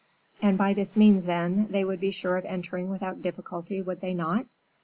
"And, 0.41 0.57
by 0.57 0.73
this 0.73 0.97
means, 0.97 1.25
then, 1.25 1.67
they 1.69 1.83
would 1.83 1.99
be 1.99 2.09
sure 2.09 2.35
of 2.35 2.45
entering 2.45 2.89
without 2.89 3.21
difficulty, 3.21 3.83
would 3.83 4.01
they 4.01 4.15
not?" 4.15 4.47